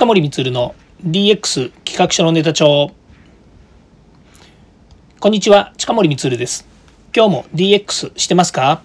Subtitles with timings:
[0.00, 0.74] 近森光の
[1.04, 2.90] DX 企画書のネタ帳。
[5.20, 6.66] こんにちは近森光です。
[7.14, 8.80] 今日も DX してますか？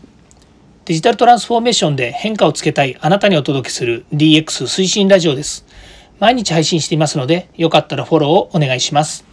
[0.84, 5.66] デジタルトランスフォーメーションで変化をつけたいあなたにお届けする DX 推進ラジオです。
[6.20, 9.24] 毎日配信していますのでよかったらフォローをお願いします。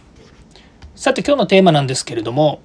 [0.95, 2.61] さて今日のテーマなんですけれども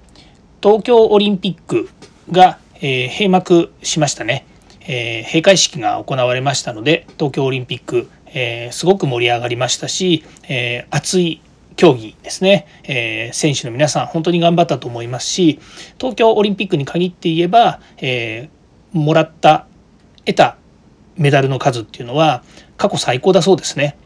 [0.62, 1.90] 東京オリンピック
[2.30, 4.46] が、えー、閉幕しましたね。
[4.90, 11.40] えー、閉会式が行われましたので東京オリンピック、えー、すごく盛り上がりましたし、えー、熱い
[11.76, 15.60] 競技ですね、えー、選手の皆さん本当に頑張ったと思いますし
[15.98, 19.66] 東京オリンピックに限って言えば、えー、もらった
[20.24, 20.56] 得た
[21.16, 22.42] メダルの数っていうのは
[22.76, 23.96] 過去最高だそうですね。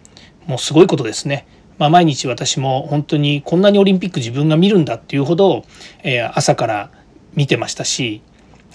[0.47, 1.47] もうすごいことですね。
[1.79, 5.65] まあ、毎日私も本当にこんなにオリンピック自分が見るんだっていうほど、
[6.03, 6.91] えー、朝から
[7.34, 8.23] 見てましたし、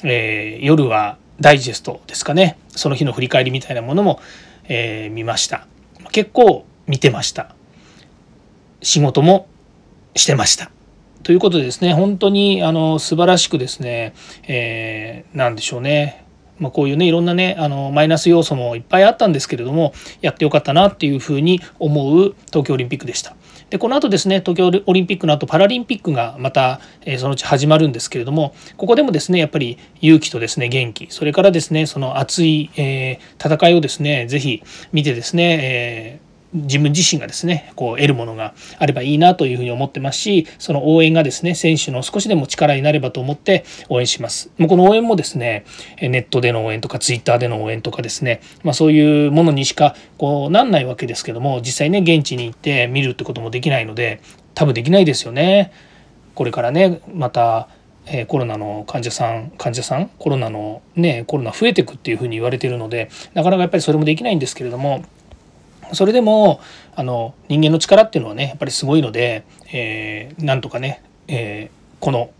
[0.03, 2.57] えー、夜はダイジェストですかね。
[2.69, 4.19] その日の振り返りみたいなものも、
[4.67, 5.67] えー、見ました。
[6.11, 7.55] 結構見てました。
[8.81, 9.47] 仕事も
[10.15, 10.71] してました。
[11.23, 14.13] ということでですね本当にあの素晴らしくですね、
[14.47, 16.26] えー、何でしょうね。
[16.59, 23.35] まあ、こういうねいろんなねあのマイナス要素もいっぱいあったんですけれどもやってよかったなっていうふうに思う東京オリンピックでした。
[23.69, 34.63] でこの後ですね東京オリンピックの後パラリンピックがまた、えー、そのうち始まるんですけれどもここでもですねやっぱり勇気とですね元気それからですねその熱い、えー、戦いをですね是非
[34.93, 44.49] 見てですね、えー自分自身がですねこう得るものがあればいいなというふうに思ってますしその応援がですね選手の少しでも力になればと思って応援します。
[44.57, 45.65] もうこの応援もですね
[46.01, 54.21] ネットでの応援とかツイッターでの応援とかですね、まあ、そういうものにしかこうなんないわけですけども実際ね現地に行って見るってこともできないので
[54.53, 55.71] 多分できないですよね。
[56.33, 57.67] これからねまた
[58.09, 65.03] えコロナの患者さん患者さんコロナのねコロナ増えていくっていうふうに言われてるのでなかなかやっぱりそれもできないんですけれども
[65.93, 66.59] それでも
[66.95, 72.31] あの人間の力っていうのはねやっぱりすごいので、えー、なんとかね、えー、この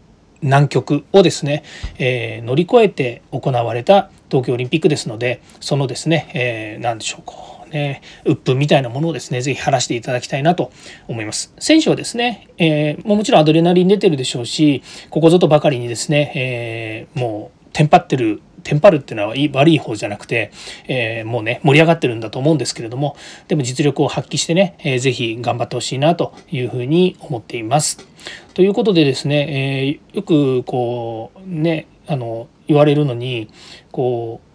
[0.41, 1.63] 難局をですね、
[1.97, 10.71] えー、乗り越えて行われた東京オリンピックですのでそのですね、えー、何でしょうこうね鬱憤みたいなものをですね是非晴らしていただきたいなと
[11.07, 11.53] 思います。
[11.59, 20.51] 選手はですね、えー、もちろんアドレナリン出てるでしょうしここぞとばかりにですね、えー、もうテンパってるテンパるっていうのは悪い方じゃなくて、
[20.87, 23.15] えー、もうね盛り上がってるんだと思うんですけれども
[23.47, 28.07] でも実力を発揮してね、えー、ぜひ頑張ってほしいなというふうに思っています。
[28.53, 33.49] ということでですね、えー、よくこうねあの言われるのに
[33.91, 34.47] こう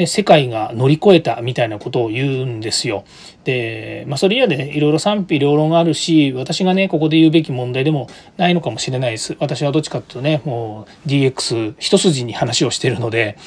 [0.00, 3.04] ね、世界が乗り越えたみたいなことを言うんですよ。
[3.44, 9.36] で、まあ、それ以外でいろいろ賛否両論があるし私がねここで言うべき問題でもないのかもしれないです。
[9.40, 13.38] 私はどっちかっていうとねもう DX 一筋に話をしてるので、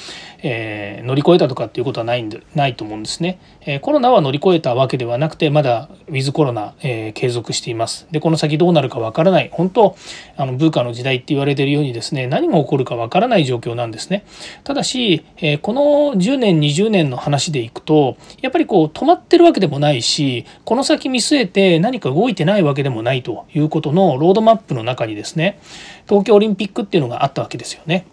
[0.43, 8.07] えー、乗り越えたとかっていうことはないんでないと思うんですね、えー、コロナは乗り越えたわけではなくてまだウィズコロナ、えー、継続しています。
[8.11, 9.49] でこの先どうなるかわからない。
[9.51, 9.95] 本当
[10.35, 14.25] あのブーカの時代って言われてるようにですね何が起こるかわからない状況なんですね。
[14.63, 15.81] ただし、えこの
[16.19, 25.59] 10年20年の話でいくとやっぱりこう止まってるわけでもないしこの先見据えて何か動いてないわけでもないということのロードマップの中にですね
[26.07, 28.07] 東京オリンピックっていうのがあったわけですよね。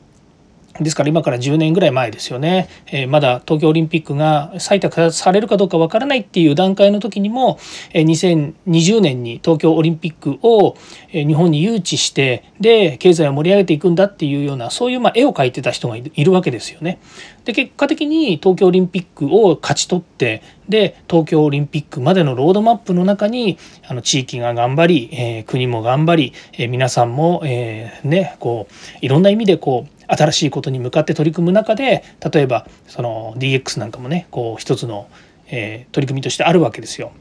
[0.81, 7.59] ですから今から10年ぐらい前ですよね、えー、まだ東京オリンピックが採択されるかどうかわからないっていう段階の時にも、
[7.93, 10.77] えー、2020年に東京オリンピックを
[11.11, 16.99] 日本に誘致してで経済を盛り上げていくんだっていうようなそういうまあ絵を描いてた人がいるわけですよね。
[17.45, 23.59] で結果的に東京オリンピックを勝ち取ってで東京オリンピックまでのロードマップの中に
[23.89, 35.09] あの地域が頑張り、えー、国も頑張り、えー、皆さんも、えー、ねこういろんな意味でこう新しいことに向かって取り組む中で例えばその DX なんかもねこう一つの、
[35.49, 37.13] えー、取り組みとしてあるわけですよ。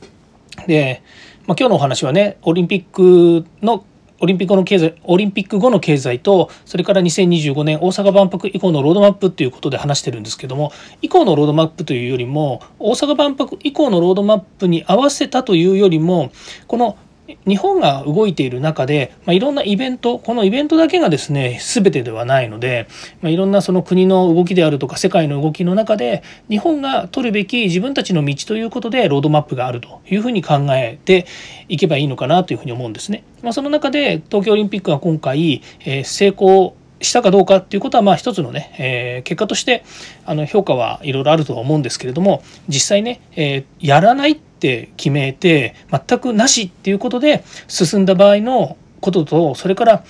[0.66, 1.02] で、
[1.46, 3.84] まあ、今日のお話はねオリンピックの
[4.22, 16.30] オリンピックの経済オリンピック後の経済とそれから2025年大阪万博以降のロードマップっていうことで話してるんですけども以降のロードマップというよりも大阪万博以降のロードマップに合わせたというよりも
[16.66, 16.98] この
[17.46, 22.88] 日本が動いている中で、まあ、いろんなイベントこのイベントだけがですね全てではないので、
[23.22, 31.26] まあ、いろんなその国の動きであるとか世界の動きの中で日本が取るべき自分たちの道ということでロードマップがあるというふうに考えて
[31.68, 33.24] いけばいいのかなというふうに思うんですね。
[33.42, 39.84] まあ、その中で東京オリンピックが今回、えー、成功したかどうかっていうことはまあ一つのね、えー、結果として
[40.24, 50.04] あの評価はいろいろあるとは思うんですけれども実際ね、えー、やらないって決めて全くなしっていうことで進んだ場合のこととそれから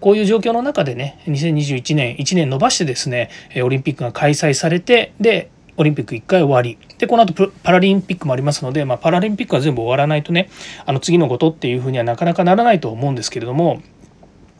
[0.00, 3.30] こういう状況の中でね2021年1年延ばしてですね
[3.62, 6.78] オリンピックが開催されてでオリンピック1回終わり。
[6.98, 10.50] でこの後パラリンピックもありますので、まあ、パラリンピックは全部終わらないとね
[10.84, 13.80] あの次のことっていうふうにはなかなかならないと思うんですけれども、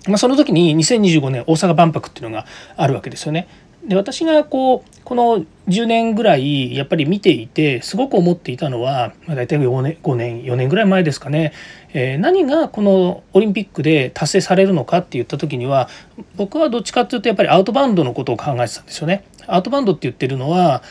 [0.06, 3.48] まあ、その時に2025年大阪万博っていうのがあるわけですよね。
[3.86, 11.54] で私がこうこの10年ぐらいやっぱり見ていてすごく思っていたのは、まあ、大体4年5年4年ぐらい前ですかね、
[11.94, 15.88] えー、何がこのオリンピックで達成されるのかって言った時には
[16.36, 19.24] 僕はどっちかっていうとやっぱりアウトバウンドのことを考えてたんですよね。
[19.46, 20.82] アウトバウンドって言ってるのは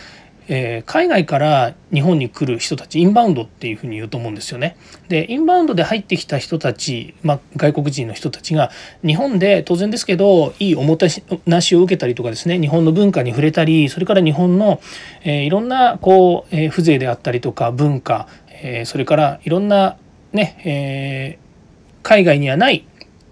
[0.51, 4.75] えー、海外から日本に来る人たちインバウンドっていうふうに言うと思うんですよね。
[5.07, 8.71] でインバウンドで入ってきた人たち、まあ、外国人の人たちが
[9.05, 11.07] 日本で当然ですけどいいおもて
[11.45, 14.81] なしを受けたりとかですね日本の文化に触れたりそれから日本の、
[15.23, 19.97] えー、いろんなこう、えー、風情であったりとか文化、えー、それからいろんな
[20.33, 22.85] ね、えー、海外にはない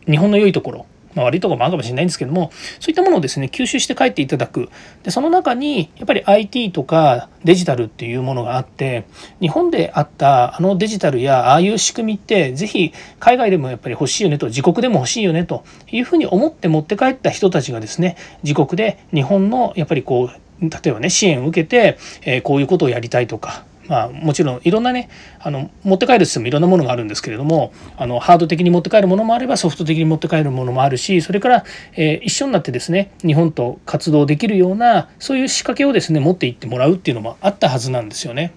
[0.05, 0.85] 日本の良いところ
[1.17, 4.69] まあ、悪いところもあるかもしれないんですけどもそういったものをですね吸収して帰っていただく。
[5.03, 9.05] でその中にやっぱり IT とかデジタルっていうものがあって
[9.41, 38.53] 日本であったあのデジタルやああいう仕組みって是非海外でもやっぱり欲しいよねと自国でも欲しいよねというふうに思って持って帰った人たちがですね自国で日本のやっぱりこう例えばね支援を受けて、えー、こういうことをやりたいとかまあ、もちろんいろんなねあの持って帰る system いろんなものがあるんですけれどもあのハード的に持って帰るものもあればソフト的に持って帰るものもあるしそれから、えー、一緒になってですね日本と活動できるようなそういう仕掛けをですね持っていってもらうっていうのもあったはずなんですよね。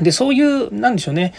[0.00, 1.34] でそういうなんでしょうね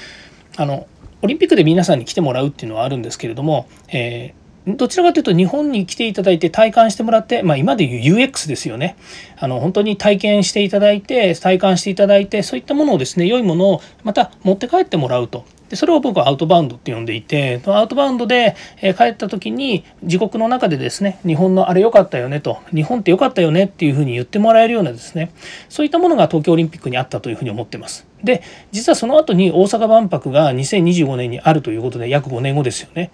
[0.57, 0.87] あの
[1.21, 4.38] オリンピックで皆さんに来てもらうっていうのはあるんですけれども、えー
[4.75, 8.97] どちらかというと日本に来ていただいて体感してもらって、まあ、今でいう UX ですよね
[9.37, 25.31] あの本当に体験していただいて体感していただいてそういったものをですね良いものをまた持って帰ってもらうとでそれを僕はアウトバウンドって呼んでいてアウトバウンドで帰った時に自国の中でですね日本のあれ良かったよねと日本って良かったよねっていうふうに言ってもらえるようなですね
[25.69, 28.07] そういったものが東京オリンピックにあったというふうに思ってます。
[28.23, 28.41] で
[28.71, 33.11] 実はその後に大阪万博が2025年にあるということで約5年後ですよね。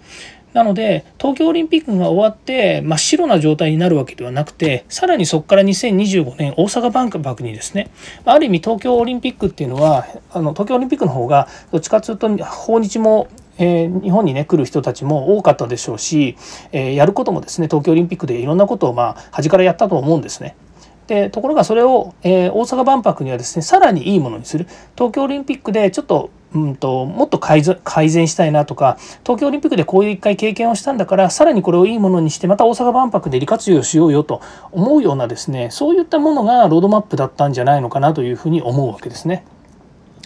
[0.56, 7.90] なので東京オリンピックが終わって真っ白な状態になるわけではなくてさらにそこから2025年大阪万博にですね
[8.24, 16.36] ある意味東京オリンピックっていうのはあの東京オリンピックの方がどっちかというと訪日もえー、日本にね来る人たちも多かったでしょうし、
[16.72, 20.56] えー、やることもですね東京オリンピックでいろんなことをまあ端からやったと思うんですね。
[21.06, 34.40] でところがそれを、えー、大阪万博にはですねさらにいいものにする東京オリンピックでちょっとうんと、もっと改善したいなとか東京オリンピックでこういう一回経験をしたんだからさらにこれをいいものにしてまた大阪万博で利活用しようよと
[34.72, 39.44] 思うようなですねそういったものがロードマップだったんじゃないのかなというふうに思うわけですね。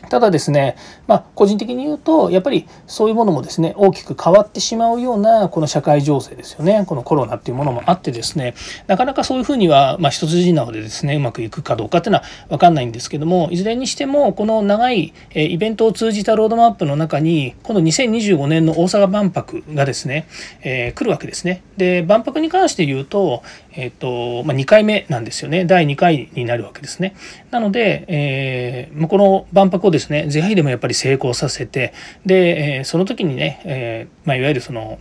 [0.09, 0.77] ただですね、
[1.07, 8.55] まあ、個人的に言うとやっぱりそういうものもですね大きく変わってしまうようなこの社会情勢ですよねこのコロナっていうものもあってですね
[8.87, 20.27] なかなかそういうふうには、まあ、一筋縄でですねうまくいくかどうかっていうのは分かんないんですけどもいずれにしてもこの長いイベントを通じたロードマップの中にこの2025年の大阪万博がですね、
[20.63, 21.63] えー、来るわけですね。
[21.77, 23.43] で万博に関して言うと,、
[23.73, 27.15] えーとまあ、2回目なんですよね第2回になるわけですね。
[27.51, 31.93] なので、えー、この万博をですね是非でもやっぱり成功させて
[32.27, 34.99] で、えー、その時にね、えー、まあ、いわゆるその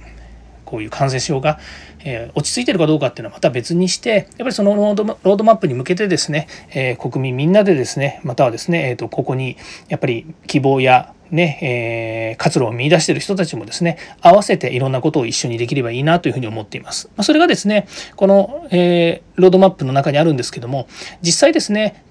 [0.70, 1.60] こういう感染症が、
[2.06, 9.58] えー、落ち着いてるかどうかっていうのはまた別にしてやっぱりそのロードロードマップに向けてですね、えー、国民みんなでですねまたはですね、えーと、ここに
[9.88, 17.08] やっぱり希望やね、えー、活路を見出してる人たちもですね合わせていろんなことを一緒にできればいいなというふうに思っています。
[17.16, 20.88] まあ、それがですねこの、えー、ロードマップの中にあるんですけども
[21.22, 22.04] 実際ですね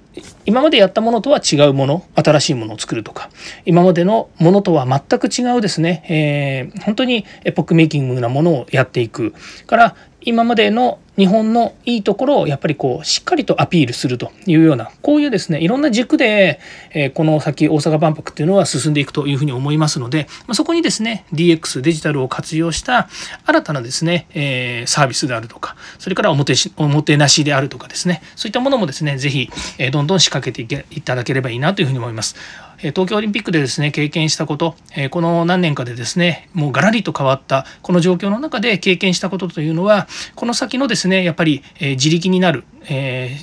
[0.47, 3.31] 今までやったものとは違うもの新しいものを作るとか
[3.65, 9.35] 今までのものとは全く違うですね、えー、本当にエポックメイキングなものをやっていく
[9.67, 16.61] から今までの日本のいいところをやっぱりこうしっかりとアピールするというようなこういうですねいろんな軸で、
[16.95, 23.09] えこの先大阪万博っていうのは進んでいくというふうに思いますので、まそこにですね DX デジタルを活用した
[23.45, 32.37] 新たなですね、えサービスであるとかそれからおもておもてなしであるとかですねそういったものもですね是非、えどんどん仕掛けていけいただければいいなというふうに思います。
[32.79, 34.77] 東京オリンピックでですね経験したこと
[35.11, 40.07] この何年かでですねもうガラリと変わったこの状況の中で経験したことというのは
[40.37, 42.65] この先のですねやっぱり自力になる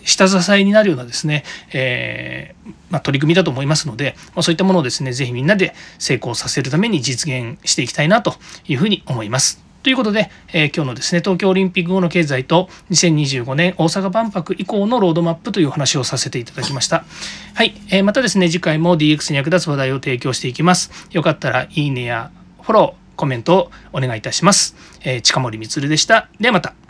[0.05, 2.55] 下支えになるようなですね、え、
[2.89, 8.35] ま、取り組みだと思いますので、ま、そういったものをですね是非みんなで成功させるために実現していきたいなと
[8.67, 9.64] いうふうに思います。
[9.85, 17.05] ということで、えー、今日のですね、東京オリンピック後の経済と2025年大阪万博以降のロードマップというお話をさせていただきました。
[17.53, 20.89] はい、えー、またですね、次回も DX に役立つ話題を提供していきます。
[21.11, 22.31] よかったらいいねや
[22.63, 24.75] フォロー、コメントをお願いいたします。
[25.03, 26.29] えー、近森光でした。
[26.39, 26.84] ではまた。